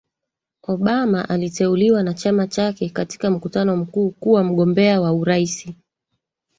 Obama 0.63 1.29
aliteuliwa 1.29 2.03
na 2.03 2.13
chama 2.13 2.47
chake 2.47 2.89
katika 2.89 3.29
mkutano 3.31 3.77
mkuu 3.77 4.09
kuwa 4.11 4.43
mgombea 4.43 5.01
wa 5.01 5.13
uraisi 5.13 5.75